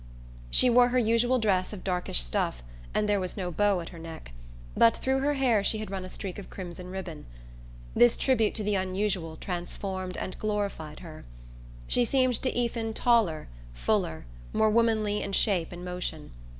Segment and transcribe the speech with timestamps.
[0.49, 3.99] She wore her usual dress of darkish stuff, and there was no bow at her
[3.99, 4.31] neck;
[4.75, 7.27] but through her hair she had run a streak of crimson ribbon.
[7.93, 11.23] This tribute to the unusual transformed and glorified her.
[11.87, 16.31] She seemed to Ethan taller, fuller, more womanly in shape and motion.